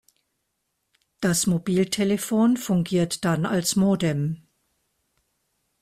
[1.19, 4.47] Das Mobiltelefon fungiert dann als Modem.